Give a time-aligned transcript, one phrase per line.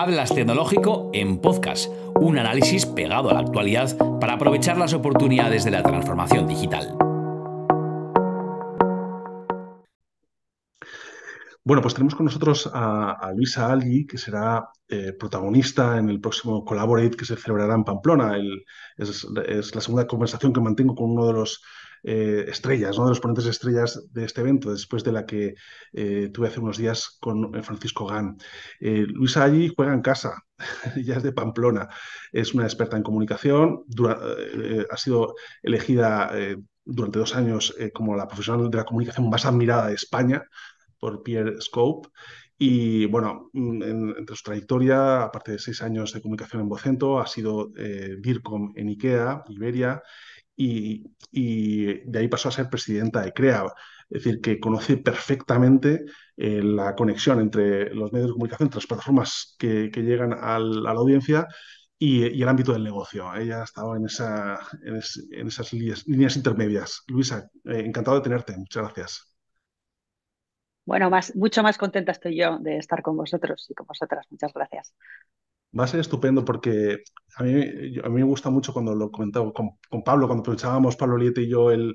[0.00, 5.72] Hablas Tecnológico en podcast, un análisis pegado a la actualidad para aprovechar las oportunidades de
[5.72, 6.96] la transformación digital.
[11.64, 16.64] Bueno, pues tenemos con nosotros a, Luisa Algi, que será eh, protagonista en el próximo
[16.64, 18.36] Collaborate que se celebrará en Pamplona.
[18.96, 21.60] es, la segunda conversación que mantengo con uno de los
[22.02, 23.04] eh, estrellas, ¿no?
[23.04, 25.54] de los ponentes estrellas de este evento, después de la que
[25.92, 28.36] eh, tuve hace unos días con Francisco Gan.
[28.80, 30.42] Luisa Algi juega en casa,
[31.04, 31.88] ya es de Pamplona,
[32.32, 33.84] es una experta en comunicación,
[34.90, 36.30] ha sido elegida
[36.84, 40.44] durante dos años como la profesional de la comunicación más admirada de España
[40.98, 42.08] por Pierre Scope.
[42.60, 43.82] Y bueno, mm,
[44.18, 48.72] entre su trayectoria, aparte de seis años de comunicación en Vocento, ha sido eh, DIRCOM
[48.74, 50.02] en IKEA, Iberia,
[50.58, 53.64] y, de ahí pasó a ser presidenta de CREA.
[54.10, 56.04] Es decir, que conoce perfectamente
[56.36, 60.90] eh, la conexión entre los medios de comunicación, entre las plataformas que, llegan a la
[60.92, 61.46] audiencia
[61.98, 63.32] y, el ámbito del negocio.
[63.34, 67.02] Ella ha estado en, esa, en, esas líneas, intermedias.
[67.06, 68.56] Luisa, eh, encantado de tenerte.
[68.56, 69.24] Muchas gracias.
[70.84, 74.26] Bueno, más, mucho más contenta estoy yo de estar con vosotros y con vosotras.
[74.30, 74.94] Muchas gracias.
[75.78, 76.98] Va a ser estupendo porque
[77.36, 81.16] a mí, a mí me gusta mucho cuando lo comentaba con, Pablo, cuando pensábamos Pablo
[81.18, 81.94] Liete y yo el,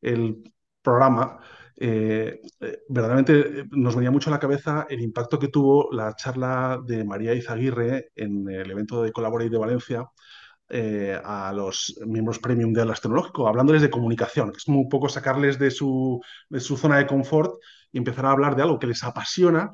[0.00, 0.42] el
[0.82, 1.38] programa,
[1.76, 6.80] eh, eh, verdaderamente nos venía mucho a la cabeza el impacto que tuvo la charla
[6.84, 10.06] de María Izaguirre en el evento de Collaborate de Valencia,
[10.68, 15.08] eh, a los miembros premium de Atlas Tecnológico, hablándoles de comunicación, que es un poco
[15.08, 17.52] sacarles de su, de su zona de confort
[17.90, 19.70] y empezar a hablar de algo que les apasiona.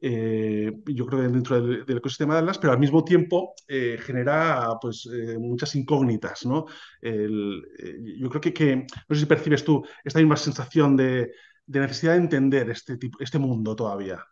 [0.00, 4.78] Eh, yo creo que dentro del, ecosistema de Atlas, pero al mismo tiempo eh, genera
[4.80, 6.46] pues, muchas incógnitas.
[6.46, 6.66] ¿no?
[7.02, 11.32] yo creo que, no sé si percibes tú esta misma sensación de,
[11.66, 14.24] necesidad de entender este, tipo, este mundo todavía.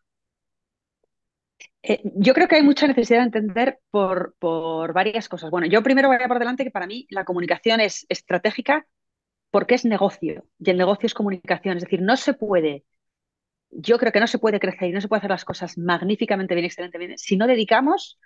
[1.82, 5.50] Eh, yo creo que hay mucha necesidad de entender por, por varias cosas.
[5.50, 8.86] Bueno, yo primero voy a por delante que para mí la comunicación es estratégica
[9.50, 11.76] porque es negocio y el negocio es comunicación.
[11.76, 12.84] Es decir, no se puede,
[13.70, 16.54] yo creo que no se puede crecer y no se puede hacer las cosas magníficamente
[16.54, 18.18] bien, excelentemente bien, si no dedicamos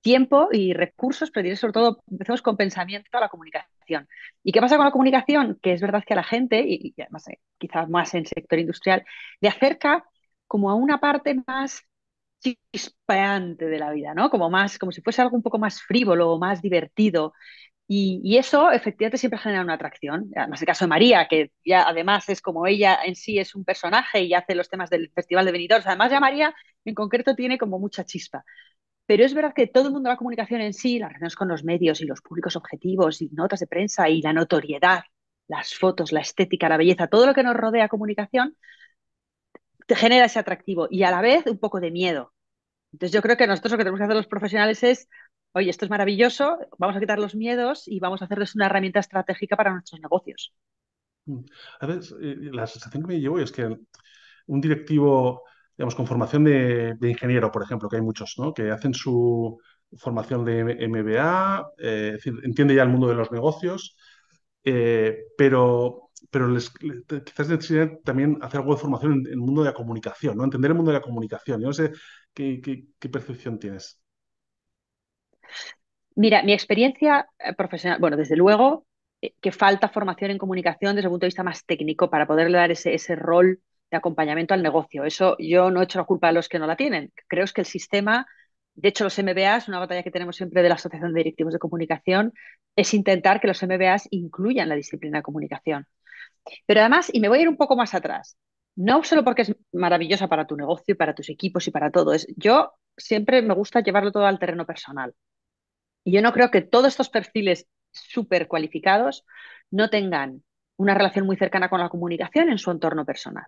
[0.00, 4.08] tiempo y recursos, pero sobre todo empezamos con pensamiento a la comunicación.
[4.42, 5.58] ¿Y qué pasa con la comunicación?
[5.62, 8.58] Que es verdad que a la gente, y, además eh, quizás más en el sector
[8.58, 9.04] industrial,
[9.40, 10.04] le acerca
[10.46, 11.82] como a una parte más
[12.40, 14.30] chispeante de la vida, ¿no?
[14.30, 17.34] Como más, como si fuese algo un poco más frívolo o más divertido.
[17.90, 20.30] Y, eso efectivamente siempre genera una atracción.
[20.36, 23.64] Además, el caso de María, que ya además es como ella en sí es un
[23.64, 25.82] personaje y hace los temas del Festival de Benidorm.
[25.86, 26.54] Además, ya María
[26.84, 28.44] en concreto tiene como mucha chispa.
[29.06, 31.64] Pero es verdad que todo el mundo la comunicación en sí, las relaciones con los
[31.64, 35.02] medios y los públicos objetivos y notas de prensa y la notoriedad,
[35.48, 38.56] las fotos, la estética, la belleza, todo lo que nos rodea comunicación,
[39.86, 42.34] te genera ese atractivo y a la vez un poco de miedo.
[42.92, 45.08] Entonces yo creo que nosotros lo que tenemos que hacer los profesionales es,
[45.52, 49.00] oye, esto es maravilloso, vamos a quitar los miedos y vamos a hacerles una herramienta
[49.00, 50.52] estratégica para nuestros negocios.
[51.26, 51.40] Mm.
[51.80, 53.76] A ver, eh, la sensación que me llevo es que
[54.46, 55.42] un directivo,
[55.76, 58.54] digamos, con formación de, ingeniero, por ejemplo, que hay muchos, ¿no?
[58.54, 59.58] Que hacen su
[59.96, 63.96] formación de MBA, eh, entiende ya el mundo de los negocios,
[64.64, 69.68] eh, pero pero les, quizás necesitan también hacer algo de formación en, el mundo de
[69.70, 70.44] la comunicación, ¿no?
[70.44, 71.60] Entender el mundo de la comunicación.
[71.60, 71.92] Yo no sé
[72.34, 72.60] qué,
[73.10, 74.00] percepción tienes.
[76.14, 78.86] Mira, mi experiencia eh, profesional, bueno, desde luego
[79.22, 82.58] eh, que falta formación en comunicación desde el punto de vista más técnico para poderle
[82.58, 83.60] dar ese, ese rol
[83.90, 85.04] de acompañamiento al negocio.
[85.04, 87.12] Eso yo no he hecho la culpa a los que no la tienen.
[87.28, 88.26] Creo que el sistema
[88.78, 91.58] de hecho, los MBAs, una batalla que tenemos siempre de la Asociación de Directivos de
[91.58, 92.32] Comunicación,
[92.76, 95.84] es intentar que los MBAs incluyan la disciplina de comunicación.
[96.66, 98.38] Pero además, y me voy a ir un poco más atrás,
[98.76, 102.26] no solo porque es maravillosa para tu negocio, para tus equipos y para todo, es,
[102.36, 105.14] yo siempre me gusta llevarlo todo al terreno personal.
[106.04, 109.24] Y yo no creo que todos estos perfiles súper cualificados
[109.70, 110.42] no tengan
[110.76, 113.46] una relación muy cercana con la comunicación en su entorno personal.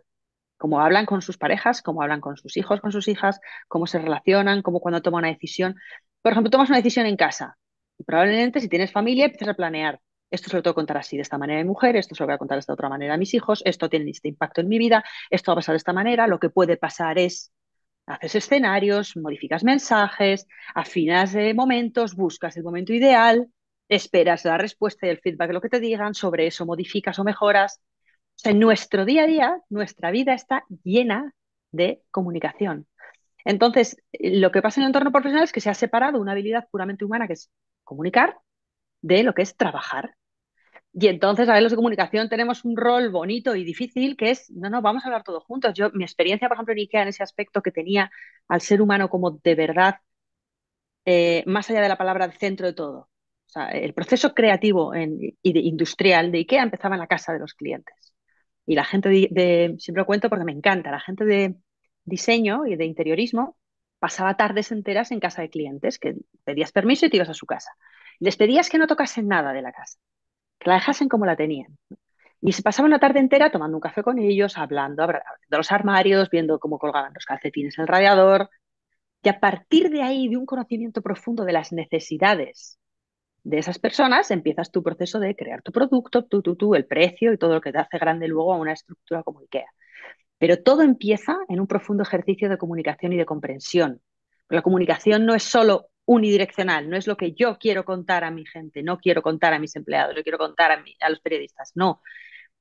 [0.59, 3.99] Cómo hablan con sus parejas, cómo hablan con sus hijos, con sus hijas, cómo se
[3.99, 5.77] relacionan, cómo cuando toman una decisión.
[6.23, 7.57] Por ejemplo, tomas una decisión en casa
[7.99, 10.01] y probablemente si tienes familia empiezas a planear
[10.31, 12.23] esto se lo tengo que contar así de esta manera a mi mujer, esto se
[12.23, 14.61] lo voy a contar de esta otra manera a mis hijos, esto tiene este impacto
[14.61, 17.53] en mi vida, esto va a pasar de esta manera, lo que puede pasar es
[18.07, 23.49] haces escenarios, modificas mensajes, afinas momentos, buscas el momento ideal,
[23.89, 27.25] esperas la respuesta y el feedback de lo que te digan, sobre eso modificas o
[27.25, 27.81] mejoras.
[28.45, 31.35] en nuestro día a día, nuestra vida está llena
[31.73, 32.87] de comunicación.
[33.45, 36.69] Entonces, lo que pasa en el entorno profesional es que se ha separado una habilidad
[36.71, 37.51] puramente humana, que es
[37.85, 38.39] comunicar,
[39.03, 40.15] de lo que es trabajar.
[40.93, 44.51] Y entonces, a ver, los de comunicación tenemos un rol bonito y difícil que es,
[44.51, 45.73] no, no, vamos a hablar todos juntos.
[45.75, 48.11] Yo, mi experiencia, por ejemplo, en IKEA, en ese aspecto que tenía
[48.49, 50.01] al ser humano como de verdad
[51.05, 52.99] eh, más allá de la palabra de centro de todo.
[53.47, 57.55] O sea, el proceso creativo y industrial de IKEA empezaba en la casa de los
[57.55, 58.15] clientes.
[58.67, 61.57] Y la gente de, siempre lo cuento porque me encanta, la gente de
[62.05, 63.57] diseño y de interiorismo
[63.99, 67.47] pasaba tardes enteras en casa de clientes, que pedías permiso y te ibas a su
[67.47, 67.73] casa.
[68.21, 69.99] Les pedías que no tocasen nada de la casa,
[70.61, 71.77] que la dejasen como la tenían.
[72.43, 76.31] Y se pasaba una tarde entera tomando un café con ellos, hablando, de los armarios,
[76.31, 78.51] viendo cómo colgaban los calcetines en el radiador.
[79.23, 82.79] Y a partir de ahí, de un conocimiento profundo de las necesidades
[83.43, 87.33] de esas personas empiezas tu proceso de crear tu producto, tú, tú, tú, el precio
[87.33, 89.67] y todo lo que te hace grande luego a una estructura como IKEA.
[90.39, 94.01] Pero todo empieza en un profundo ejercicio de comunicación y de comprensión.
[94.49, 98.45] La comunicación no es solo unidireccional, no es lo que yo quiero contar a mi
[98.45, 102.03] gente, no quiero contar a mis empleados, yo quiero contar a, a los periodistas, no.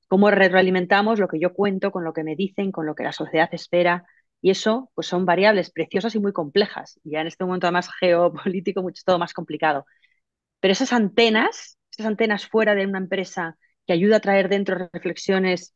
[0.07, 3.12] Cómo retroalimentamos lo que yo cuento con lo que me dicen, con lo que la
[3.12, 4.06] sociedad espera,
[4.40, 7.00] y eso pues son variables preciosas y muy complejas.
[7.04, 9.86] Ya en este momento además geopolítico mucho todo más complicado.
[10.60, 13.57] Pero esas antenas, esas antenas fuera de una empresa
[13.88, 15.74] que ayuda a traer dentro reflexiones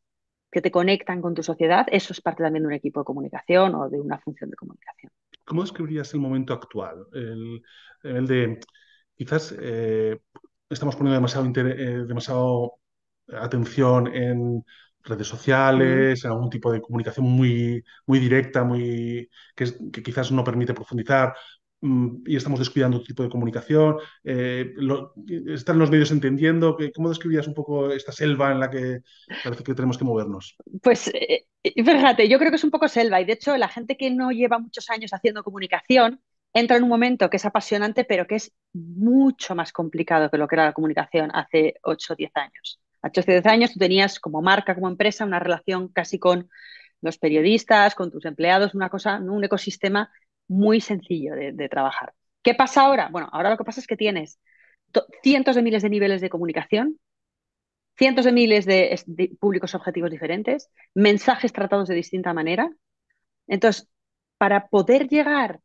[0.52, 3.74] que te conectan con tu sociedad, eso es parte también de un equipo de comunicación
[3.74, 5.10] o de una función de comunicación.
[5.44, 7.06] ¿Cómo describirías el momento actual?
[7.12, 7.62] El,
[8.02, 8.60] el de,
[9.16, 10.18] quizás eh,
[10.68, 12.74] estamos poniendo demasiado, eh, demasiado
[13.28, 14.64] atención en
[15.02, 20.44] redes sociales, en algún tipo de comunicación muy, muy directa, muy, que, que, quizás no
[20.44, 21.34] permite profundizar.
[21.84, 23.98] Mm, y estamos descuidando otro tipo de comunicación.
[24.24, 24.74] Eh,
[25.48, 26.78] están los medios entendiendo.
[26.78, 29.00] Que, ¿Cómo describirías un poco esta selva en la que
[29.44, 30.56] parece que tenemos que movernos?
[30.82, 33.98] Pues eh, fíjate, yo creo que es un poco selva y de hecho la gente
[33.98, 36.22] que no lleva muchos años haciendo comunicación
[36.54, 40.48] entra en un momento que es apasionante, pero que es mucho más complicado que lo
[40.48, 42.80] que era la comunicación hace 8 o 10 años.
[43.02, 46.48] Hace 8 o 10 años tú tenías como marca, como empresa, una relación casi con
[47.02, 50.10] los periodistas, con tus empleados, una cosa, un ecosistema
[50.48, 52.14] muy sencillo de, trabajar.
[52.42, 53.08] ¿Qué pasa ahora?
[53.10, 54.38] Bueno, ahora lo que pasa es que tienes
[55.22, 56.98] cientos de miles de niveles de comunicación,
[57.96, 62.70] cientos de miles de, públicos objetivos diferentes, mensajes tratados de distinta manera.
[63.46, 63.88] Entonces,
[64.38, 65.60] para poder llegar,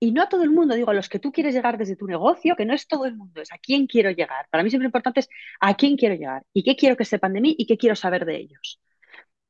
[0.00, 2.06] y no a todo el mundo, digo, a los que tú quieres llegar desde tu
[2.06, 4.46] negocio, que no es todo el mundo, es a quién quiero llegar.
[4.50, 5.28] Para mí siempre importante es
[5.60, 8.24] a quién quiero llegar y qué quiero que sepan de mí y qué quiero saber
[8.24, 8.80] de ellos.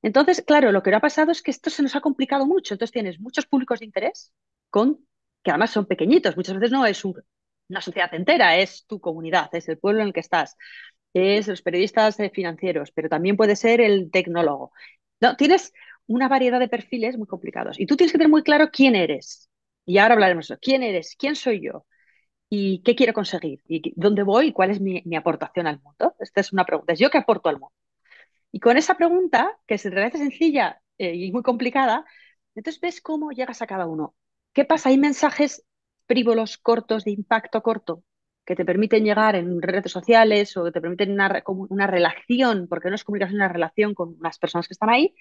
[0.02, 2.74] Entonces, claro, lo que ha pasado es que esto se nos ha complicado mucho.
[2.74, 4.32] Entonces tienes muchos públicos de interés
[4.70, 4.98] con
[5.42, 6.36] que además son pequeñitos.
[6.36, 10.12] Muchas veces no es una sociedad entera, es tu comunidad, es el pueblo en el
[10.12, 10.56] que estás,
[11.14, 14.72] es los periodistas financieros, pero también puede ser el tecnólogo.
[15.20, 15.72] No, tienes
[16.06, 19.48] una variedad de perfiles muy complicados y tú tienes que tener muy claro quién eres.
[19.84, 20.60] Y ahora hablaremos de eso.
[20.62, 21.16] ¿Quién eres?
[21.18, 21.86] ¿Quién soy yo?
[22.50, 23.62] ¿Y qué quiero conseguir?
[23.68, 24.48] ¿Y dónde voy?
[24.48, 26.14] ¿Y cuál es mi, mi aportación al mundo?
[26.20, 26.92] Esta es una pregunta.
[26.94, 27.74] ¿Es yo qué aporto al mundo?
[28.52, 32.04] Y con esa pregunta, que se realidad sencilla eh, y muy complicada,
[32.54, 34.14] entonces ves cómo llegas a cada uno.
[34.52, 34.88] ¿Qué pasa?
[34.88, 35.64] Hay mensajes
[36.06, 38.02] frívolos, cortos, de impacto corto,
[38.44, 42.88] que te permiten llegar en redes sociales o que te permiten una, una relación, porque
[42.88, 45.14] no es comunicación, una relación con las personas que están ahí.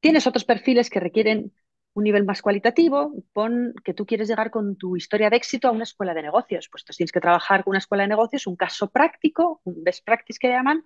[0.00, 1.52] Tienes otros perfiles que requieren
[1.94, 5.72] un nivel más cualitativo, pon que tú quieres llegar con tu historia de éxito a
[5.72, 6.68] una escuela de negocios.
[6.70, 10.04] Pues tú tienes que trabajar con una escuela de negocios, un caso práctico, un best
[10.04, 10.84] practice que llaman,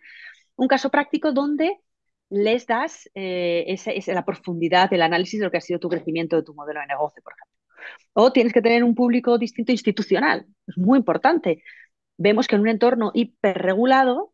[0.56, 1.80] un caso práctico donde
[2.30, 6.42] les das eh, la profundidad del análisis de lo que ha sido tu crecimiento de
[6.42, 7.54] tu modelo de negocio, por ejemplo.
[8.14, 11.62] O tienes que tener un público distinto institucional, es muy importante.
[12.16, 14.32] Vemos que en un entorno hiperregulado,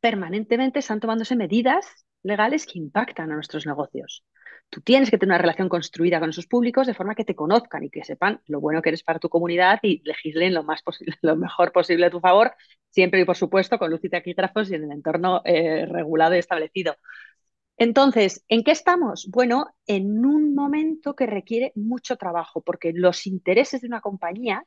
[0.00, 4.24] permanentemente están tomándose medidas legales que impactan a nuestros negocios.
[4.70, 7.82] Tú tienes que tener una relación construida con esos públicos de forma que te conozcan
[7.82, 10.82] y que sepan lo bueno que eres para tu comunidad y legislen lo, más
[11.22, 12.52] lo mejor posible a tu favor,
[12.88, 16.38] siempre y por supuesto con luz y taquígrafos y en el entorno eh, regulado y
[16.38, 16.96] establecido.
[17.76, 19.28] Entonces, ¿en qué estamos?
[19.30, 24.64] Bueno, en un momento que requiere mucho trabajo, porque los intereses de una compañía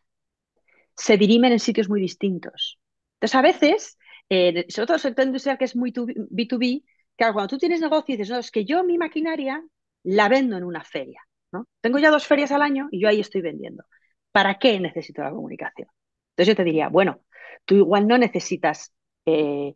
[0.95, 2.79] se dirimen en sitios muy distintos.
[3.15, 3.97] Entonces, a veces,
[4.29, 6.83] sobre todo en el sector industrial que es muy B2B,
[7.15, 9.63] claro, cuando tú tienes negocio y dices, no, es que yo mi maquinaria
[10.03, 11.21] la vendo en una feria.
[11.51, 11.67] ¿no?
[11.81, 13.83] Tengo ya dos ferias al año y yo ahí estoy vendiendo.
[14.31, 15.87] ¿Para qué necesito la comunicación?
[16.31, 17.21] Entonces yo te diría, bueno,
[17.65, 18.93] tú igual no necesitas
[19.25, 19.75] eh,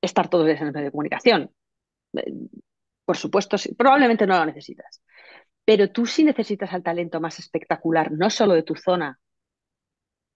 [0.00, 1.50] estar todos los días en el medio de comunicación.
[2.14, 2.32] Eh,
[3.04, 5.02] por supuesto, probablemente no lo necesitas.
[5.64, 9.18] Pero tú sí necesitas al talento más espectacular, no solo de tu zona,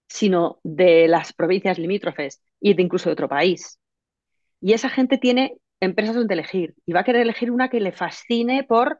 [0.09, 3.81] sino de las provincias limítrofes y de incluso de otro país.
[4.61, 7.93] Y esa gente tiene empresas donde elegir y va a querer elegir una que le
[7.93, 8.99] fascine por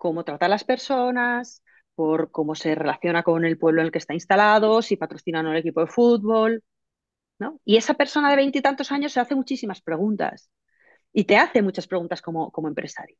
[0.00, 1.62] cómo trata a las personas,
[1.94, 5.44] por cómo se relaciona con el pueblo en el que está instalado, si patrocina o
[5.44, 6.64] no el equipo de fútbol.
[7.38, 7.60] ¿no?
[7.64, 10.50] Y esa persona de veintitantos años se hace muchísimas preguntas
[11.12, 13.16] y te hace muchas preguntas como, como empresario.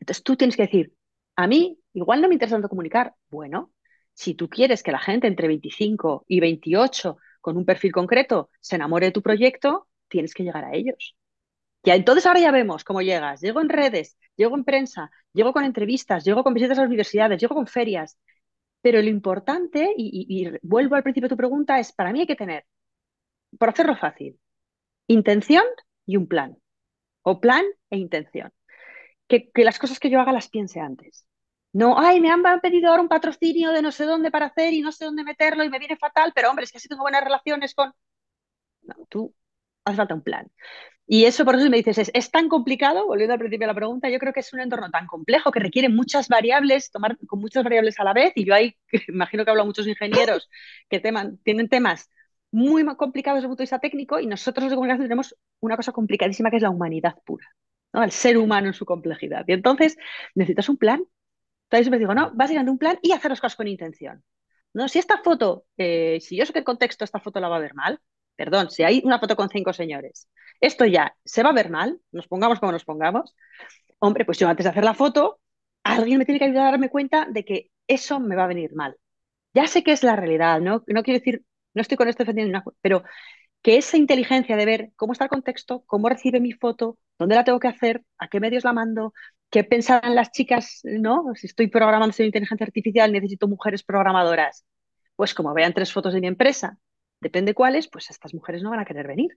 [0.00, 0.94] Entonces tú tienes que decir,
[1.36, 3.14] a mí igual no me interesa tanto comunicar.
[3.30, 3.72] Bueno,
[4.14, 8.76] Si tú quieres que la gente entre 25 y 28 con un perfil concreto se
[8.76, 11.16] enamore de tu proyecto, tienes que llegar a ellos.
[11.84, 13.40] Ya, entonces ahora ya vemos cómo llegas.
[13.40, 17.40] Llego en redes, llego en prensa, llego con entrevistas, llego con visitas a las universidades,
[17.40, 18.18] llego con ferias.
[18.82, 22.36] Pero lo importante, y, vuelvo al principio de tu pregunta, es para mí hay que
[22.36, 22.64] tener,
[23.58, 24.38] por hacerlo fácil,
[25.08, 25.64] intención
[26.06, 26.56] y un plan.
[27.22, 28.52] O plan e intención.
[29.28, 31.26] Que, que, las cosas que yo haga las piense antes.
[31.72, 34.80] No, ay, me han pedido ahora un patrocinio de no sé dónde para hacer y
[34.80, 37.24] no sé dónde meterlo y me viene fatal, pero hombre, es que si tengo buenas
[37.24, 37.92] relaciones con...
[38.82, 39.34] No, tú
[39.84, 40.50] hace falta un plan.
[41.10, 44.10] Y eso por eso me dices, es, tan complicado, volviendo al principio de la pregunta,
[44.10, 47.64] yo creo que es un entorno tan complejo que requiere muchas variables, tomar con muchas
[47.64, 48.76] variables a la vez, y yo ahí
[49.08, 50.50] imagino que hablo a muchos ingenieros
[50.90, 52.10] que tienen temas
[52.50, 55.92] muy complicados desde el punto de vista técnico y nosotros de comunicación tenemos una cosa
[55.92, 57.46] complicadísima que es la humanidad pura,
[57.94, 59.44] el ser humano en su complejidad.
[59.48, 59.96] Y entonces
[60.34, 61.02] necesitas un plan.
[61.64, 64.22] Entonces siempre digo, no, básicamente un plan y hacer las cosas con intención.
[64.74, 64.88] ¿no?
[64.88, 67.60] Si esta foto, eh, si yo sé que el contexto esta foto la va a
[67.60, 67.98] ver mal,
[68.38, 70.28] perdón, si hay una foto con cinco señores,
[70.60, 73.34] esto ya se va a ver mal, nos pongamos como nos pongamos,
[73.98, 75.40] hombre, pues yo antes de hacer la foto,
[75.84, 78.74] alguien me tiene que ayudar a darme cuenta de que eso me va a venir
[78.74, 78.96] mal.
[79.54, 80.84] Ya sé que es la realidad, ¿no?
[80.86, 83.04] No quiero decir no estoy con esto defendiendo una pero
[83.62, 87.44] que esa inteligencia de ver cómo está el contexto, cómo recibe mi foto, dónde la
[87.44, 89.12] tengo que hacer, a qué medios la mando,
[89.50, 91.24] qué pensarán las chicas, ¿no?
[91.34, 94.64] Si estoy programando sin inteligencia artificial, necesito mujeres programadoras.
[95.16, 96.78] Pues como vean tres fotos de mi empresa,
[97.20, 99.36] depende cuáles, pues estas mujeres no van a querer venir.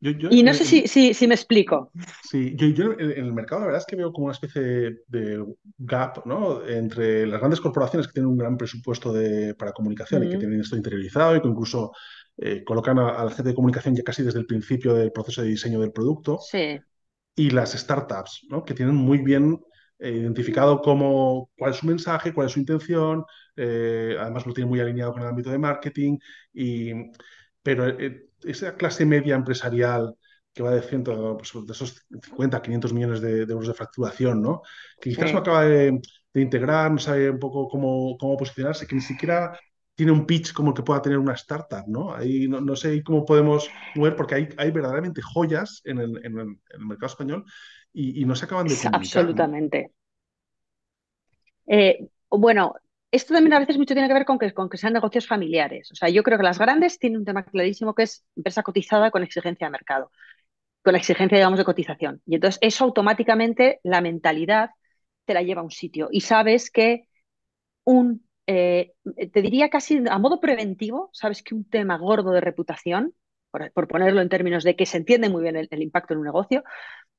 [0.00, 1.90] y no sé si, si, si, me explico.
[2.22, 4.62] Sí, yo, yo, en el mercado la verdad es que veo como una especie
[5.06, 5.44] de,
[5.78, 6.66] gap ¿no?
[6.66, 10.60] entre las grandes corporaciones que tienen un gran presupuesto de, para comunicación y que tienen
[10.60, 11.92] esto interiorizado y que incluso
[12.38, 15.48] eh, colocan a, la gente de comunicación ya casi desde el principio del proceso de
[15.48, 16.38] diseño del producto.
[16.38, 16.80] Sí.
[17.36, 18.64] Y las startups, ¿no?
[18.64, 19.60] que tienen muy bien
[20.08, 23.24] identificado cómo, cuál es su mensaje, cuál es su intención,
[23.56, 26.18] eh, además lo tienen muy alineado con el ámbito de marketing,
[26.52, 26.92] y,
[27.62, 27.86] pero
[28.44, 30.14] esa clase media empresarial
[30.52, 34.62] que va de, ciento, pues, de esos 50, 500 millones de, euros de facturación, ¿no?
[35.00, 36.00] que quizás no acaba de,
[36.34, 39.58] integrar, no sabe un poco cómo, cómo posicionarse, que ni siquiera
[40.00, 42.14] tiene un pitch como el que pueda tener una startup, ¿no?
[42.14, 46.38] Ahí no, no sé cómo podemos mover, porque hay, hay verdaderamente joyas en el, en
[46.38, 47.44] el, mercado español
[47.92, 49.92] y, y, no se acaban de comunicar, Absolutamente.
[51.66, 52.74] Eh, bueno,
[53.10, 55.90] esto también a veces mucho tiene que ver con que, con que sean negocios familiares.
[55.92, 59.10] O sea, yo creo que las grandes tienen un tema clarísimo que es empresa cotizada
[59.10, 60.10] con exigencia de mercado,
[60.82, 62.22] con exigencia, digamos, de cotización.
[62.26, 64.70] Y entonces eso automáticamente, la mentalidad
[65.24, 66.08] te la lleva a un sitio.
[66.10, 67.08] Y sabes que
[67.84, 68.92] un, eh,
[69.32, 73.14] te diría casi a modo preventivo, sabes que un tema gordo de reputación,
[73.50, 76.62] por, ponerlo en términos de que se entiende muy bien el impacto en un negocio,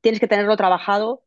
[0.02, 1.24] tienes que tenerlo trabajado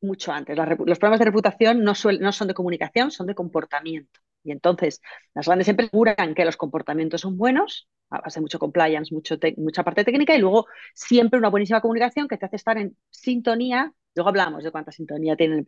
[0.00, 0.56] mucho antes.
[0.56, 4.20] los problemas de reputación no, son de comunicación, son de comportamiento.
[4.42, 5.00] Y entonces
[5.34, 9.14] las grandes empresas aseguran que los comportamientos son buenos, a base de mucho compliance,
[9.56, 13.92] mucha parte técnica, y luego siempre una buenísima comunicación que te hace estar en sintonía.
[14.14, 15.66] Luego hablamos de cuánta sintonía tiene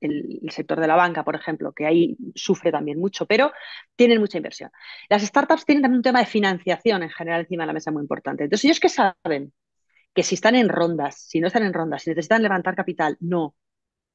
[0.00, 3.52] el, el, sector de la banca, por ejemplo, que ahí sufre también mucho, pero
[3.94, 4.70] tienen mucha inversión.
[5.08, 8.02] Las startups tienen también un tema de financiación en general encima de la mesa muy
[8.02, 8.42] importante.
[8.42, 9.52] Entonces, ellos que saben
[10.16, 13.54] que si están en rondas, si no están en rondas, si necesitan levantar capital, no,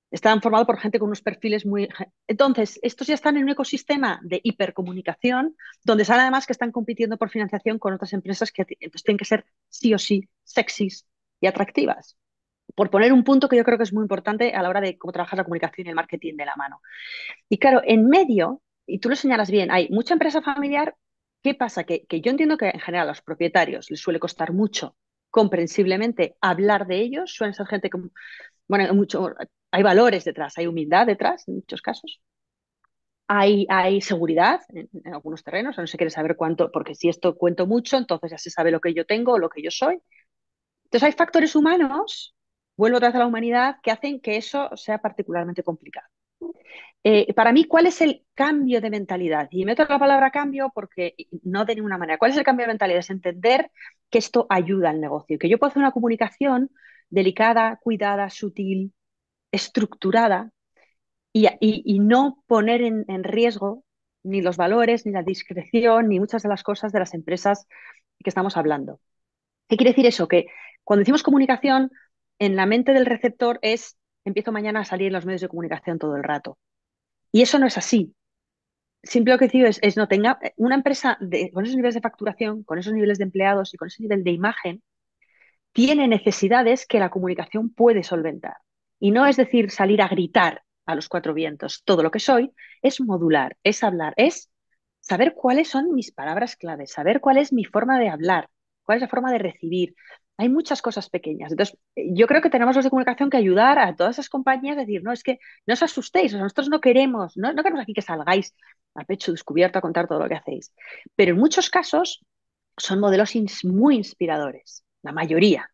[0.09, 1.87] están formados por gente con unos perfiles muy...
[2.27, 7.17] Entonces, estos ya están en un ecosistema de hipercomunicación, donde saben además que están compitiendo
[7.17, 11.05] por financiación con otras empresas que entonces tienen que ser sí o sí sexys
[11.39, 12.17] y atractivas.
[12.73, 14.97] Por poner un punto que yo creo que es muy importante a la hora de
[14.97, 16.81] cómo trabajar la comunicación y el marketing de la mano.
[17.47, 20.95] Y claro, en medio, y tú lo señalas bien, hay mucha empresa familiar.
[21.43, 21.83] ¿Qué pasa?
[21.83, 24.95] Que, que yo entiendo que en general a los propietarios les suele costar mucho
[25.31, 28.11] comprensiblemente hablar de ellos, suelen ser gente como
[28.71, 29.35] bueno, mucho,
[29.71, 32.21] hay valores detrás, hay humildad detrás en muchos casos.
[33.27, 37.67] Hay, hay seguridad en, algunos terrenos, no se quiere saber cuánto, porque si esto cuento
[37.67, 40.01] mucho, entonces ya se sabe lo que yo tengo o lo que yo soy.
[40.85, 42.33] Entonces hay factores humanos,
[42.77, 46.07] vuelvo vez a la humanidad, que hacen que eso sea particularmente complicado.
[47.03, 49.47] Eh, para mí, ¿cuál es el cambio de mentalidad?
[49.51, 52.17] Y meto la palabra cambio porque no de ninguna manera.
[52.19, 52.99] ¿Cuál es el cambio de mentalidad?
[52.99, 53.71] Es entender
[54.09, 56.69] que esto ayuda al negocio, que yo puedo hacer una comunicación
[57.09, 58.93] delicada, cuidada, sutil,
[59.51, 60.51] estructurada
[61.33, 63.83] y, no poner en, riesgo
[64.23, 67.67] ni los valores, ni la discreción, ni muchas de las cosas de las empresas
[68.23, 68.99] que estamos hablando.
[69.67, 70.27] ¿Qué quiere decir eso?
[70.27, 70.47] Que
[70.83, 71.91] cuando decimos comunicación,
[72.39, 75.99] en la mente del receptor es empiezo mañana a salir en los medios de comunicación
[75.99, 76.57] todo el rato.
[77.31, 78.15] Y eso no es así.
[79.03, 81.17] Simple lo que digo es, es no tenga una empresa
[81.53, 84.31] con esos niveles de facturación, con esos niveles de empleados y con ese nivel de
[84.31, 84.83] imagen,
[85.73, 88.57] tiene necesidades que la comunicación puede solventar.
[88.99, 92.51] Y no es decir salir a gritar a los cuatro vientos todo lo que soy,
[92.81, 94.51] es modular, es hablar, es
[94.99, 98.49] saber cuáles son mis palabras claves, saber cuál es mi forma de hablar,
[98.83, 99.95] cuál es la forma de recibir.
[100.37, 101.51] Hay muchas cosas pequeñas.
[101.51, 104.81] Entonces, yo creo que tenemos los de comunicación que ayudar a todas esas compañías a
[104.81, 108.55] decir, no, es que no os asustéis, nosotros no queremos, no, queremos aquí que salgáis
[108.95, 110.73] a pecho descubierto a contar todo lo que hacéis.
[111.15, 112.25] Pero en muchos casos
[112.77, 113.33] son modelos
[113.65, 115.69] muy inspiradores, la mayoría.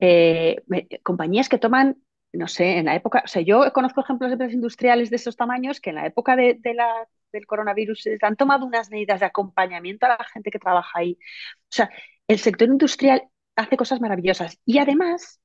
[0.00, 0.62] Eh,
[1.02, 1.96] compañías que toman,
[2.32, 5.36] no sé, en la época, o sea, yo conozco ejemplos de empresas industriales de esos
[5.36, 10.06] tamaños que en la época de, la, del coronavirus han tomado unas medidas de acompañamiento
[10.06, 11.18] a la gente que trabaja ahí.
[11.20, 11.90] O sea,
[12.28, 13.22] el sector industrial
[13.56, 15.40] hace cosas maravillosas y además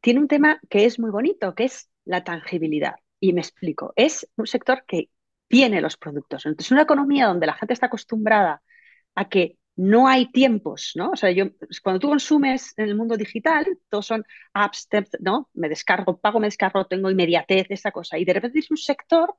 [0.00, 2.96] tiene un tema que es muy bonito, que es la tangibilidad.
[3.20, 5.08] Y me explico, es un sector que
[5.48, 6.44] tiene los productos.
[6.46, 8.62] Entonces, una economía donde la gente está acostumbrada
[9.14, 11.10] a que no hay tiempos, ¿no?
[11.10, 11.46] O sea, yo,
[11.82, 14.88] cuando tú consumes en el mundo digital, todos son apps,
[15.20, 15.48] ¿no?
[15.54, 18.18] Me descargo, pago, me descargo, tengo inmediatez, esa cosa.
[18.18, 19.34] Y de repente es un sector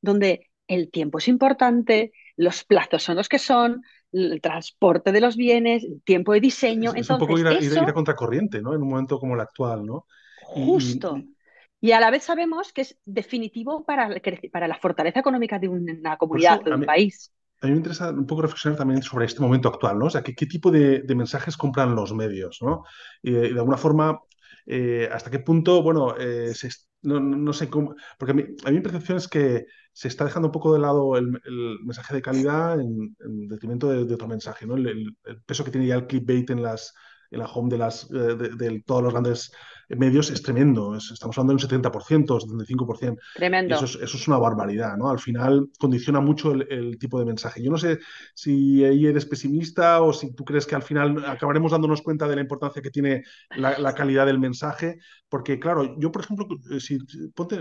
[0.00, 3.82] donde el tiempo es importante, los plazos son los que son,
[4.12, 6.92] el transporte de los bienes, el tiempo de diseño.
[6.94, 8.74] Es, un poco ir a, contracorriente, ¿no?
[8.74, 10.06] En un momento como el actual, ¿no?
[10.42, 11.22] Justo.
[11.80, 14.10] Y, a la vez sabemos que es definitivo para,
[14.52, 18.26] para la fortaleza económica de una comunidad, de un país a mí me interesa un
[18.26, 20.06] poco reflexionar también sobre este momento actual, ¿no?
[20.06, 22.84] O sea, qué, qué tipo de, mensajes compran los medios, ¿no?
[23.22, 24.20] Y, de alguna forma,
[24.70, 26.52] eh, hasta qué punto, bueno, eh,
[27.02, 30.52] no, sé cómo, porque a mí, a mi percepción es que se está dejando un
[30.52, 31.40] poco de lado el,
[31.84, 33.16] mensaje de calidad en,
[33.48, 34.76] detrimento de, otro mensaje, ¿no?
[34.76, 36.94] El, peso que tiene ya el clickbait en las
[37.30, 39.52] en la home de, las, eh, de todos los grandes
[39.96, 40.94] medios es tremendo.
[40.96, 43.16] estamos hablando de un 70%, 75%.
[43.34, 43.74] Tremendo.
[43.74, 45.08] Eso es, eso es, una barbaridad, ¿no?
[45.08, 47.62] Al final condiciona mucho el, tipo de mensaje.
[47.62, 47.98] Yo no sé
[48.34, 52.34] si ahí eres pesimista o si tú crees que al final acabaremos dándonos cuenta de
[52.34, 53.22] la importancia que tiene
[53.56, 56.98] la, calidad del mensaje, porque claro, yo por ejemplo, eh, si,
[57.34, 57.58] ponte,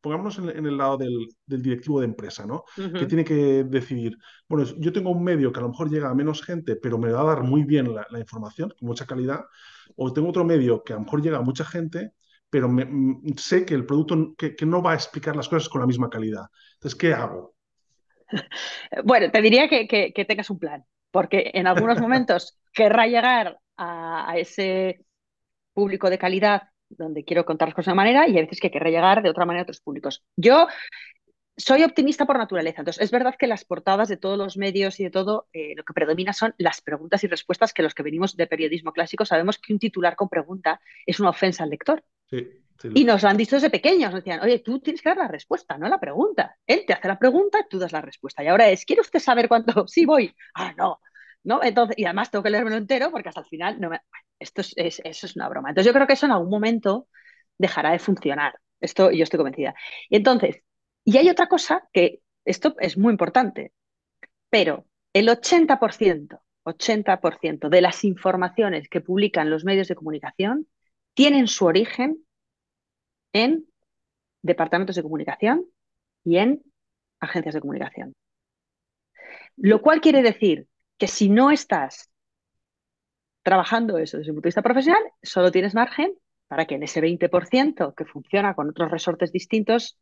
[0.00, 2.64] pongámonos en, el lado del, directivo de empresa, ¿no?
[2.76, 4.16] Que tiene que decidir,
[4.48, 7.10] bueno, yo tengo un medio que a lo mejor llega a menos gente, pero me
[7.10, 9.40] va a dar muy bien la, la información, con mucha calidad
[9.96, 12.12] o tengo otro medio que a lo mejor llega a mucha gente,
[12.50, 15.86] pero mm, sé que el producto que, no va a explicar las cosas con la
[15.86, 16.44] misma calidad.
[16.74, 17.54] Entonces, ¿qué hago?
[19.04, 25.04] Bueno, te diría que, tengas un plan, porque en algunos momentos querrá llegar a, ese
[25.72, 28.70] público de calidad donde quiero contar las cosas de una manera y a veces que
[28.70, 30.24] querrá llegar de otra manera a otros públicos.
[30.36, 30.66] Yo
[31.56, 32.80] soy optimista por naturaleza.
[32.80, 35.84] Entonces, es verdad que las portadas de todos los medios y de todo, eh, lo
[35.84, 39.58] que predomina son las preguntas y respuestas que los que venimos de periodismo clásico sabemos
[39.58, 42.02] que un titular con pregunta es una ofensa al lector.
[42.94, 45.28] Y nos lo han dicho desde pequeños, nos decían, oye, tú tienes que dar la
[45.28, 46.56] respuesta, no la pregunta.
[46.66, 48.42] Él te hace la pregunta tú das la respuesta.
[48.42, 49.86] Y ahora es, ¿quiere usted saber cuánto?
[49.86, 50.34] Sí, voy.
[50.54, 51.00] Ah, no.
[51.44, 51.62] ¿No?
[51.62, 54.00] Entonces, y además tengo que leérmelo entero porque hasta el final no me...
[54.38, 55.70] esto es, eso es una broma.
[55.70, 57.08] Entonces yo creo que eso en algún momento
[57.58, 58.54] dejará de funcionar.
[58.80, 59.74] Esto yo estoy convencida.
[60.08, 60.62] Y entonces,
[61.04, 63.72] y hay otra cosa que esto es muy importante,
[64.50, 70.68] pero el 80%, 80% de las informaciones que publican los medios de comunicación
[71.14, 72.24] tienen su origen
[73.32, 73.66] en
[74.42, 75.66] departamentos de comunicación
[76.24, 76.62] y en
[77.20, 78.14] agencias de comunicación.
[79.56, 80.66] Lo cual quiere decir
[80.98, 82.10] que si no estás
[83.42, 86.14] trabajando eso desde un punto de vista profesional, solo tienes margen
[86.46, 89.98] para que en ese 20% que funciona con otros resortes distintos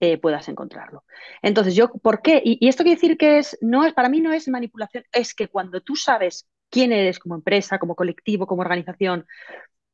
[0.00, 1.04] eh, puedas encontrarlo.
[1.42, 2.40] Entonces, yo, ¿por qué?
[2.44, 5.48] Y, esto quiere decir que es, no es, para mí no es manipulación, es que
[5.48, 9.26] cuando tú sabes quién eres como empresa, como colectivo, como organización,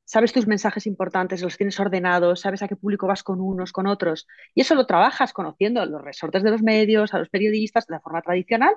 [0.04, 3.86] sabes tus mensajes importantes, los tienes ordenados, sabes a qué público vas con unos, con
[3.86, 7.94] otros, y eso lo trabajas conociendo los resortes de los medios, a los periodistas de
[7.96, 8.74] la forma tradicional.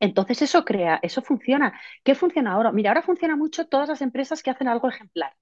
[0.00, 1.78] Entonces eso crea, eso funciona.
[2.04, 2.72] ¿Qué funciona ahora?
[2.72, 5.32] Mira, ahora funciona mucho todas las empresas que hacen algo ejemplar.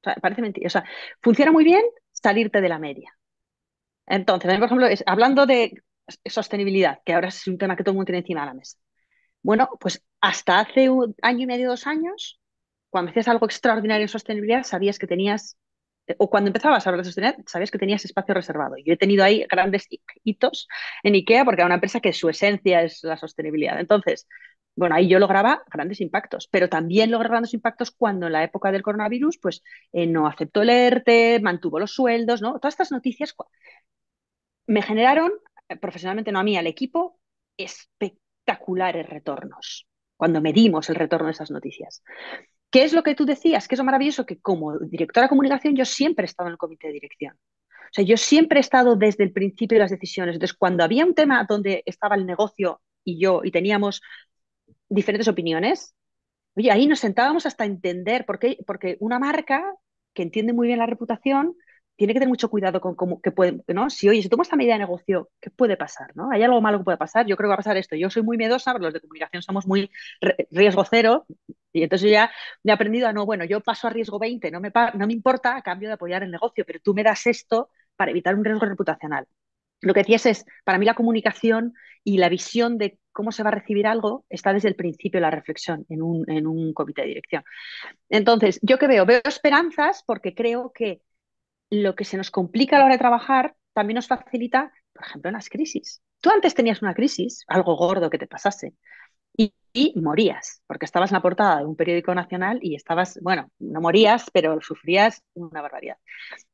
[0.00, 0.66] O sea, parece mentira.
[0.66, 0.84] O sea,
[1.22, 3.16] funciona muy bien salirte de la media.
[4.12, 5.82] Entonces, por ejemplo, hablando de
[6.26, 8.76] sostenibilidad, que ahora es un tema que todo el mundo tiene encima de la mesa.
[9.42, 12.38] Bueno, pues hasta hace un año y medio, dos años,
[12.90, 15.56] cuando hacías algo extraordinario en sostenibilidad, sabías que tenías,
[16.18, 18.74] o cuando empezabas a hablar de sostenibilidad, sabías que tenías espacio reservado.
[18.84, 19.88] Yo he tenido ahí grandes
[20.24, 20.68] hitos
[21.02, 23.80] en IKEA porque era una empresa que su esencia es la sostenibilidad.
[23.80, 24.26] Entonces,
[24.74, 28.72] bueno, ahí yo lograba grandes impactos, pero también logré grandes impactos cuando en la época
[28.72, 32.58] del coronavirus, pues eh, no aceptó el ERTE, mantuvo los sueldos, ¿no?
[32.58, 33.34] Todas estas noticias
[34.72, 35.32] me generaron,
[35.68, 37.18] eh, profesionalmente no a mí, al equipo,
[37.56, 42.02] espectaculares retornos, cuando medimos el retorno de esas noticias.
[42.70, 43.68] ¿Qué es lo que tú decías?
[43.68, 46.58] Que es lo maravilloso que como directora de comunicación yo siempre he estado en el
[46.58, 47.34] comité de dirección.
[47.34, 50.34] O sea, yo siempre he estado desde el principio de las decisiones.
[50.34, 54.00] Entonces, cuando había un tema donde estaba el negocio y yo y teníamos
[54.88, 55.94] diferentes opiniones,
[56.56, 59.62] oye, ahí nos sentábamos hasta entender, por qué, porque una marca
[60.14, 61.54] que entiende muy bien la reputación
[61.96, 63.90] tiene que tener mucho cuidado con cómo que puede, ¿no?
[63.90, 66.10] Si oye, si tomo esta medida de negocio, ¿qué puede pasar?
[66.16, 66.30] ¿no?
[66.30, 67.26] ¿Hay algo malo que puede pasar?
[67.26, 67.96] Yo creo que va a pasar esto.
[67.96, 69.90] Yo soy muy miedosa, pero los de comunicación somos muy
[70.50, 71.26] riesgo cero,
[71.72, 72.30] y entonces yo ya
[72.64, 75.56] he aprendido a no, bueno, yo paso a riesgo 20, no me, no me importa
[75.56, 78.66] a cambio de apoyar el negocio, pero tú me das esto para evitar un riesgo
[78.66, 79.26] reputacional.
[79.80, 81.74] Lo que decías es, para mí la comunicación
[82.04, 85.22] y la visión de cómo se va a recibir algo está desde el principio de
[85.22, 87.44] la reflexión en un, en un comité de dirección.
[88.08, 89.06] Entonces, ¿yo qué veo?
[89.06, 91.02] Veo esperanzas porque creo que
[91.72, 95.30] lo que se nos complica a la hora de trabajar también nos facilita, por ejemplo,
[95.30, 96.02] las crisis.
[96.20, 98.74] Tú antes tenías una crisis, algo gordo que te pasase,
[99.74, 103.80] y, morías, porque estabas en la portada de un periódico nacional y estabas, bueno, no
[103.80, 105.96] morías, pero sufrías una barbaridad.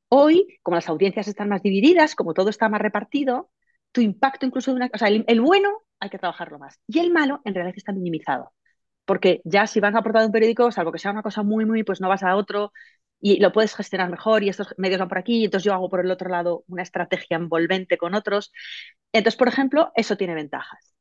[0.08, 3.50] Hoy, como las audiencias están más divididas, como todo está más repartido,
[3.90, 4.90] tu impacto incluso de una...
[4.94, 8.52] O sea, el, bueno hay que trabajarlo más y el malo en realidad está minimizado.
[9.08, 11.64] Porque ya si vas a portada de un periódico, salvo que sea una cosa muy,
[11.64, 12.72] muy, pues no vas a otro,
[13.20, 15.88] y lo puedes gestionar mejor y estos medios van por aquí, y entonces yo hago
[15.90, 18.52] por el otro lado una estrategia envolvente con otros.
[19.12, 20.94] Entonces, por ejemplo, eso tiene ventajas.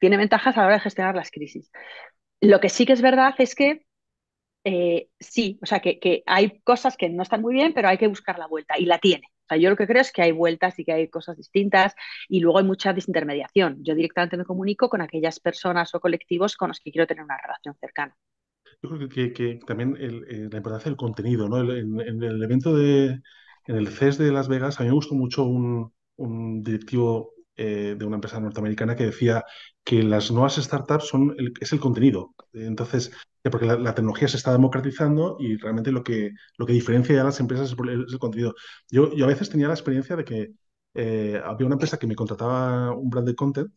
[0.00, 1.70] Tiene ventajas a la hora de gestionar las crisis.
[2.40, 3.86] Lo que sí que es verdad es que
[4.64, 7.98] eh, sí, o sea, que, que, hay cosas que no están muy bien, pero hay
[7.98, 9.28] que buscar la vuelta y la tiene.
[9.44, 11.94] O sea, yo lo que creo es que hay vueltas y que hay cosas distintas
[12.28, 13.76] y luego hay mucha desintermediación.
[13.82, 17.36] Yo directamente me comunico con aquellas personas o colectivos con los que quiero tener una
[17.36, 18.16] relación cercana.
[18.82, 21.58] Yo creo que, también eh, la importancia del contenido, ¿no?
[21.60, 23.20] En, el evento de,
[23.66, 25.92] en el CES de Las Vegas, a mí me gustó mucho un,
[26.62, 29.44] directivo eh, de una empresa norteamericana que decía
[29.84, 32.34] que las nuevas startups son es el contenido.
[32.52, 33.12] Entonces,
[33.42, 37.40] porque la, tecnología se está democratizando y realmente lo que, lo que diferencia a las
[37.40, 37.76] empresas es,
[38.12, 38.54] el contenido.
[38.90, 40.52] Yo, yo a veces tenía la experiencia de que
[40.94, 43.72] eh, había una empresa que me contrataba un brand de content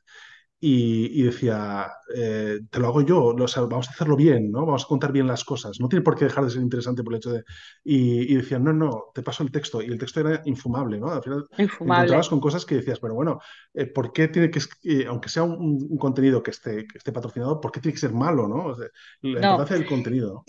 [0.60, 4.66] y, decía, eh, te lo hago yo, vamos a hacerlo bien, ¿no?
[4.66, 5.80] Vamos a contar bien las cosas.
[5.80, 7.44] No tiene por qué dejar de ser interesante por el hecho de...
[7.84, 9.84] Y, y decían, no, no, te paso el texto.
[9.84, 11.12] Y el texto era infumable, ¿no?
[11.12, 12.02] Al final infumable.
[12.02, 13.40] encontrabas con cosas que decías, pero bueno,
[13.76, 17.62] eh, ¿por qué tiene que, eh, aunque sea un, contenido que esté, que esté patrocinado,
[17.62, 18.76] ¿por qué tiene que ser malo, ¿no?
[19.22, 20.44] la importancia del contenido.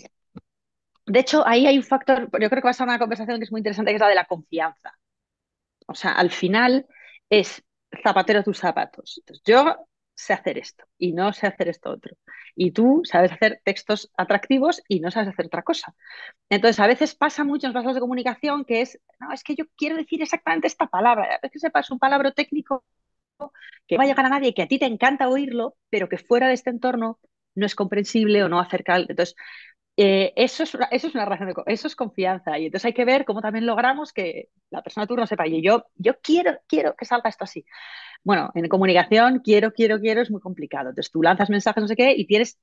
[1.05, 3.43] De hecho, ahí hay un factor, yo creo que va a ser una conversación que
[3.43, 4.97] es muy interesante, que es la de la confianza.
[5.87, 6.87] O sea, al final
[7.29, 7.63] es
[8.03, 9.19] zapatero tus zapatos.
[9.19, 9.75] Entonces, yo
[10.19, 12.15] sé hacer esto y no sé hacer esto otro.
[12.55, 15.95] Y tú sabes hacer textos atractivos y no sabes hacer otra cosa.
[16.49, 19.55] Entonces, a veces pasa mucho en los pasos de comunicación que es, no, es que
[19.55, 21.39] yo quiero decir exactamente esta palabra.
[21.43, 22.83] Es que sepas un palabra técnico
[23.87, 26.17] que no va a llegar a nadie, que a ti te encanta oírlo, pero que
[26.17, 27.19] fuera de este entorno
[27.55, 28.97] no es comprensible o no acerca.
[28.97, 29.35] Entonces,
[30.01, 32.57] eh, eso, es, eso es una razón, de, eso es confianza.
[32.57, 35.45] Y entonces hay que ver cómo también logramos que la persona tú no sepa.
[35.45, 37.65] Y yo, yo quiero, quiero que salga esto así.
[38.23, 40.89] Bueno, en comunicación, quiero, quiero, quiero, es muy complicado.
[40.89, 42.57] Entonces tú lanzas mensajes, no sé qué, y tienes,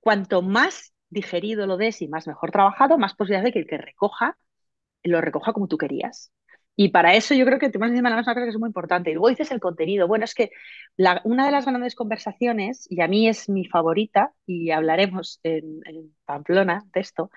[0.00, 3.78] cuanto más digerido lo des y más mejor trabajado, más posibilidad de que el que
[3.78, 4.36] recoja,
[5.04, 6.32] lo recoja como tú querías.
[6.76, 9.10] Y para eso yo creo que temas de es una cosa que es muy importante.
[9.10, 10.08] Y luego dices el contenido.
[10.08, 10.50] Bueno, es que
[11.24, 15.80] una de las grandes conversaciones, y a mí es mi favorita, y hablaremos en,
[16.24, 17.30] Pamplona de esto,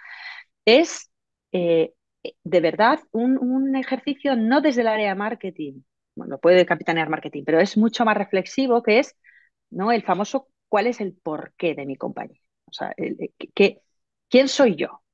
[0.65, 1.11] es
[1.51, 1.93] eh,
[2.43, 5.81] de verdad un, un, ejercicio no desde el área de marketing,
[6.15, 9.15] bueno, puede capitanear marketing, pero es mucho más reflexivo, que es
[9.69, 9.91] ¿no?
[9.91, 12.39] el famoso cuál es el porqué de mi compañía.
[12.65, 12.93] O sea,
[14.29, 15.04] ¿quién soy yo?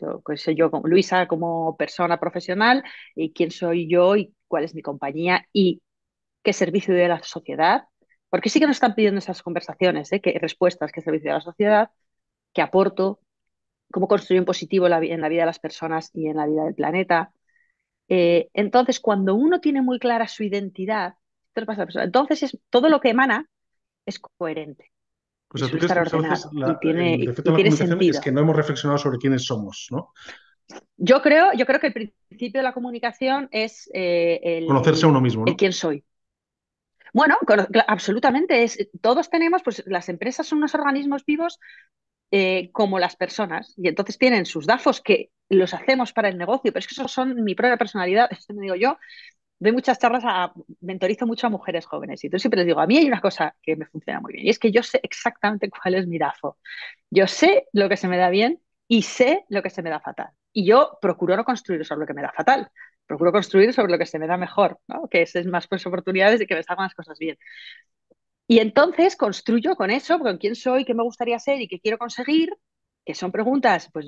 [0.00, 4.74] Yo, soy yo, como Luisa, como persona profesional, y quién soy yo y cuál es
[4.74, 5.82] mi compañía y
[6.42, 7.84] qué servicio a la sociedad.
[8.30, 10.20] Porque sí que nos están pidiendo esas conversaciones, ¿eh?
[10.20, 11.90] ¿Qué respuestas, qué servicio a la sociedad,
[12.52, 13.20] qué aporto,
[13.92, 16.74] cómo construyo un positivo en la vida de las personas y en la vida del
[16.74, 17.32] planeta.
[18.08, 21.14] Eh, entonces, cuando uno tiene muy clara su identidad,
[21.54, 23.48] entonces es, todo lo que emana
[24.06, 24.92] es coherente.
[25.48, 28.98] Pues tú crees que tiene, el defecto de la comunicación es que no hemos reflexionado
[28.98, 30.12] sobre quiénes somos, ¿no?
[30.96, 31.92] Yo creo, yo creo que el
[32.28, 35.50] principio de la comunicación es eh, el, conocerse a uno mismo, ¿no?
[35.50, 36.04] el quién soy.
[37.12, 37.38] Bueno,
[37.86, 38.62] absolutamente.
[38.62, 41.58] Es, todos tenemos, pues las empresas son unos organismos vivos
[42.30, 43.72] eh, como las personas.
[43.76, 47.10] Y entonces tienen sus DAFOS que los hacemos para el negocio, pero es que esos
[47.10, 48.28] son mi propia personalidad.
[48.30, 48.98] Esto me digo yo.
[49.60, 52.86] Doy muchas charlas, a, mentorizo mucho a mujeres jóvenes y entonces siempre les digo, a
[52.86, 55.68] mí hay una cosa que me funciona muy bien y es que yo sé exactamente
[55.82, 56.58] cuál es mi DAFO.
[57.10, 60.00] Yo sé lo que se me da bien y sé lo que se me da
[60.00, 60.30] fatal.
[60.52, 62.70] Y yo procuro no construir sobre lo que me da fatal,
[63.06, 64.78] procuro construir sobre lo que se me da mejor,
[65.10, 67.36] que es más pues, oportunidades de que me salgan las cosas bien.
[68.46, 71.98] Y entonces construyo con eso, con quién soy, qué me gustaría ser y qué quiero
[71.98, 72.50] conseguir,
[73.08, 74.06] que son preguntas, pues,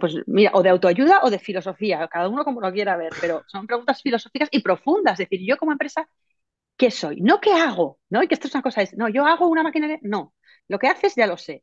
[0.00, 3.44] pues, mira, o de autoayuda o de filosofía, cada uno como lo quiera ver, pero
[3.46, 5.12] son preguntas filosóficas y profundas.
[5.20, 6.08] Es decir, yo como empresa,
[6.76, 7.20] ¿qué soy?
[7.20, 8.20] No qué hago, ¿no?
[8.24, 9.96] Y que esto es una cosa, es, no, yo hago una máquina.
[10.02, 10.34] No,
[10.66, 11.62] lo que haces ya lo sé.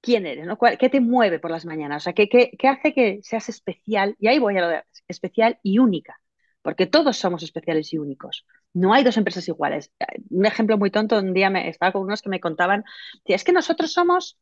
[0.00, 0.58] quién eres, ¿no?
[0.58, 2.02] ¿Qué te mueve por las mañanas?
[2.02, 4.16] O sea, ¿qué, qué, hace que seas especial?
[4.18, 6.18] Y ahí voy a lo de especial y única,
[6.62, 8.46] porque todos somos especiales y únicos.
[8.74, 9.92] No hay dos empresas iguales.
[10.30, 12.84] Un ejemplo muy tonto, un día me, estaba con unos que me contaban,
[13.24, 14.38] es que nosotros somos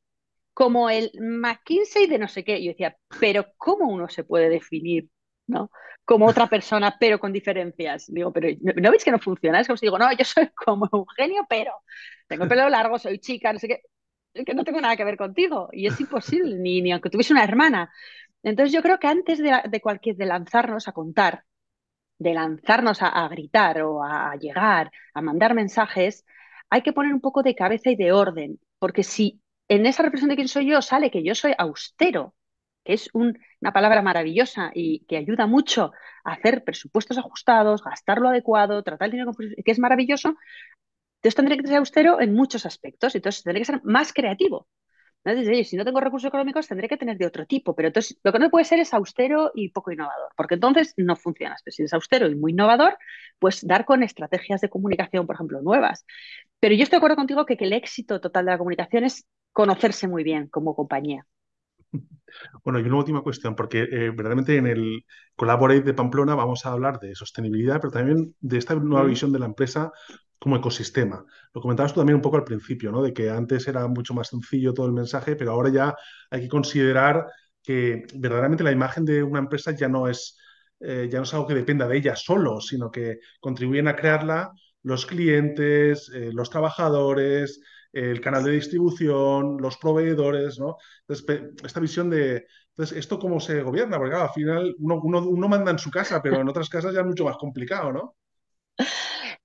[0.55, 2.63] como el McKinsey de no sé qué.
[2.63, 5.09] Yo decía, pero ¿cómo uno se puede definir
[5.47, 5.71] ¿no?
[6.05, 8.07] Como otra persona, pero con diferencias.
[8.09, 9.61] Digo, pero ¿no veis que no funciona?
[9.61, 11.73] Es como si digo, no, yo soy como Eugenio, pero
[12.29, 13.83] tengo pelo largo, soy chica, no sé qué
[14.33, 17.45] que no tengo nada que ver contigo y es imposible, ni, ni aunque tuviese una
[17.45, 17.91] hermana.
[18.43, 21.45] Entonces yo creo que antes de, cualquier, de lanzarnos a contar,
[22.19, 26.25] de lanzarnos a, gritar o a, llegar, a mandar mensajes,
[26.71, 30.31] hay que poner un poco de cabeza y de orden, porque si en esa representación
[30.31, 32.35] de quién soy yo sale que yo soy austero,
[32.85, 35.93] que es una palabra maravillosa y que ayuda mucho
[36.25, 40.35] a hacer presupuestos ajustados, gastar lo adecuado, tratar el dinero que es maravilloso,
[41.19, 44.67] entonces tendré que ser austero en muchos aspectos, entonces tendré que ser más creativo.
[45.65, 48.39] si no tengo recursos económicos, tendré que tener de otro tipo, pero entonces lo que
[48.41, 51.57] no puede ser es austero y poco innovador, porque entonces no funciona.
[51.65, 52.99] Pero si es austero y muy innovador,
[53.39, 56.05] pues dar con estrategias de comunicación, por ejemplo, nuevas.
[56.59, 60.09] Pero yo estoy de acuerdo contigo que el éxito total de la comunicación es conocerse
[60.09, 61.27] muy bien como compañía.
[62.65, 66.73] Bueno, y una última cuestión, porque eh, verdaderamente en el Collaborate de Pamplona vamos a
[66.73, 69.93] hablar de sostenibilidad, pero también de esta nueva visión de la empresa
[70.39, 71.25] como ecosistema.
[71.53, 73.03] Lo comentabas tú también un poco al principio, ¿no?
[73.03, 75.95] De que antes era mucho más sencillo todo el mensaje, pero ahora ya
[76.31, 77.27] hay que considerar
[77.63, 80.39] que verdaderamente la imagen de una empresa ya no es,
[80.81, 84.53] eh, ya no es algo que dependa de ella solo, sino que contribuyen a crearla
[84.83, 87.61] los clientes, eh, los trabajadores,
[87.93, 90.77] el canal de distribución, los proveedores, ¿no?
[91.07, 93.99] Entonces, esta visión de, entonces, ¿esto cómo se gobierna?
[93.99, 97.25] Porque al final uno, manda en su casa, pero en otras casas ya es mucho
[97.25, 98.17] más complicado, ¿no?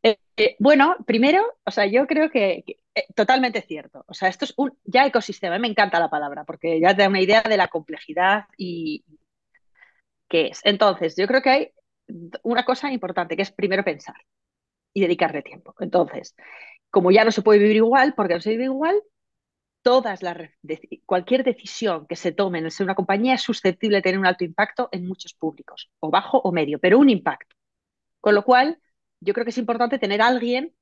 [0.03, 4.05] Eh, eh, bueno, primero, o sea, yo creo que, eh, totalmente cierto.
[4.07, 5.57] O sea, esto es un ya ecosistema.
[5.57, 9.03] Me encanta la palabra porque ya te da una idea de la complejidad y
[10.29, 10.61] qué es.
[10.63, 11.71] Entonces, yo creo que hay
[12.43, 14.15] una cosa importante que es primero pensar
[14.93, 15.75] y dedicarle tiempo.
[15.79, 16.35] Entonces,
[16.95, 18.95] como ya no se puede vivir igual, porque no se vive igual,
[19.81, 20.37] todas las
[21.05, 24.87] cualquier decisión que se tome en una compañía es susceptible de tener un alto impacto
[24.93, 27.53] en muchos públicos, o bajo o medio, pero un impacto.
[28.21, 28.79] Con lo cual,
[29.19, 30.73] yo creo que es importante tener a alguien,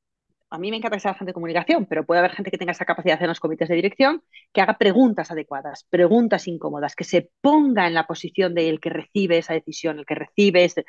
[0.52, 2.74] a mí me encanta que sea gente de comunicación, pero puede haber gente que tenga
[2.74, 4.22] esa capacidad en los comités de dirección,
[4.54, 9.40] que haga preguntas adecuadas, preguntas incómodas, que se ponga en la posición del que recibe
[9.40, 10.86] esa decisión, el que recibe, ese,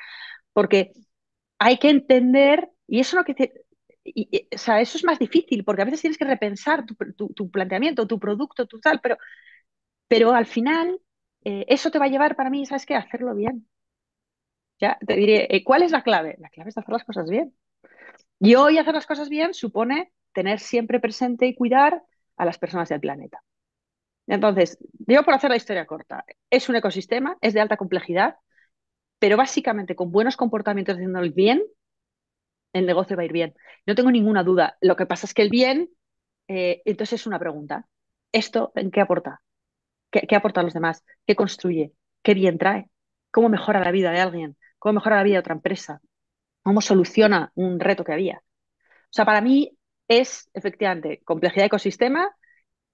[0.52, 0.92] porque
[1.58, 3.63] hay que entender, y eso no que
[4.04, 8.06] y, o sea, eso es más difícil porque a veces tienes que repensar tu, planteamiento,
[8.06, 9.16] tu producto, tu tal, pero,
[10.08, 11.00] pero al final
[11.44, 12.94] eh, eso te va a llevar para mí, ¿sabes qué?
[12.96, 13.68] Hacerlo bien.
[14.80, 16.36] Ya te diré, eh, ¿cuál es la clave?
[16.38, 17.54] La clave es hacer las cosas bien.
[18.40, 22.02] Y hoy hacer las cosas bien supone tener siempre presente y cuidar
[22.36, 23.42] a las personas del planeta.
[24.26, 28.36] Entonces, digo por hacer la historia corta, es un ecosistema, es de alta complejidad,
[29.18, 31.62] pero básicamente con buenos comportamientos haciendo el bien,
[32.74, 33.54] el negocio va a ir bien.
[33.86, 34.76] No tengo ninguna duda.
[34.82, 35.90] Lo que pasa es que el bien,
[36.48, 37.86] eh, entonces es una pregunta.
[38.32, 39.40] ¿Esto en qué aporta?
[40.10, 41.04] ¿Qué, aporta a los demás?
[41.26, 41.92] ¿Qué construye?
[42.22, 42.90] ¿Qué bien trae?
[43.30, 44.56] ¿Cómo mejora la vida de alguien?
[44.78, 46.00] ¿Cómo mejora la vida de otra empresa?
[46.62, 48.38] ¿Cómo soluciona un reto que había?
[48.38, 49.76] O sea, para mí
[50.08, 52.30] es efectivamente complejidad de ecosistema,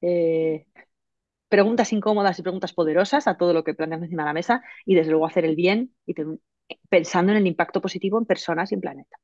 [0.02, 0.66] eh,
[1.48, 4.94] preguntas incómodas y preguntas poderosas a todo lo que planteamos encima de la mesa y
[4.94, 6.14] desde luego hacer el bien y
[6.88, 9.18] pensando en el impacto positivo en personas y en planeta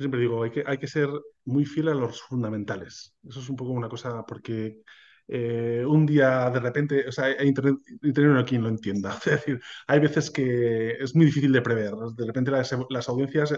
[0.00, 1.08] siempre digo, hay que, hay que ser
[1.44, 3.14] muy fiel a los fundamentales.
[3.28, 4.80] Eso es un poco una cosa, porque
[5.28, 9.16] eh, un día de repente, o sea, hay Internet, Internet no hay quien lo entienda.
[9.26, 11.94] Es decir, hay veces que es muy difícil de prever.
[12.16, 13.56] De repente las, audiencias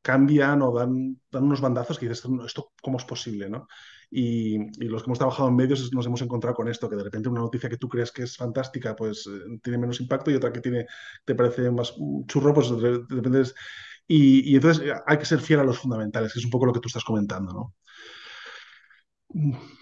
[0.00, 3.48] cambian o dan, dan unos bandazos que dices, ¿esto cómo es posible?
[3.48, 3.68] ¿no?
[4.10, 7.04] Y, y, los que hemos trabajado en medios nos hemos encontrado con esto, que de
[7.04, 10.34] repente una noticia que tú crees que es fantástica, pues eh, tiene menos impacto y
[10.34, 10.86] otra que tiene,
[11.24, 11.94] te parece más
[12.26, 13.54] churro, pues de repente es
[14.14, 16.72] y, entonces eh, hay que ser fiel a los fundamentales, que es un poco lo
[16.72, 17.74] que tú estás comentando, ¿no?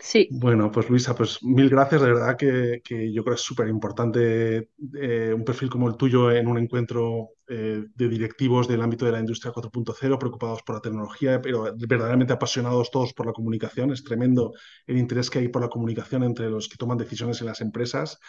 [0.01, 0.29] Sí.
[0.31, 2.01] Bueno, pues Luisa, pues mil gracias.
[2.01, 2.81] De verdad que,
[3.12, 7.31] yo creo que es súper importante eh, un perfil como el tuyo en un encuentro
[7.49, 12.33] eh, de directivos del ámbito de la industria 4.0, preocupados por la tecnología, pero verdaderamente
[12.33, 13.90] apasionados todos por la comunicación.
[13.90, 14.53] Es tremendo
[14.87, 18.21] el interés que hay por la comunicación entre los que toman decisiones en las empresas,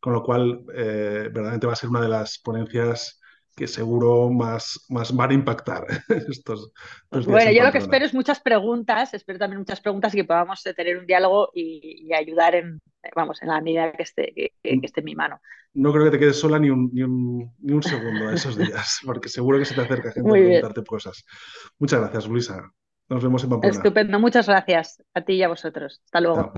[0.00, 3.20] con lo cual verdaderamente va a ser una de las ponencias
[3.54, 5.86] que seguro más, más van a impactar
[6.28, 6.72] estos,
[7.10, 10.62] Bueno, yo lo que espero es muchas preguntas, espero también muchas preguntas y que podamos
[10.62, 12.80] tener un diálogo y, ayudar en,
[13.14, 15.40] vamos, en la medida que esté, que, esté en mi mano.
[15.74, 19.00] No creo que te quedes sola ni un, ni un, ni un segundo esos días,
[19.04, 21.24] porque seguro que se te acerca gente a preguntarte cosas.
[21.78, 22.62] Muchas gracias, Luisa.
[23.08, 23.76] Nos vemos en Pamplona.
[23.76, 26.00] Estupendo, muchas gracias a ti y a vosotros.
[26.04, 26.52] Hasta luego.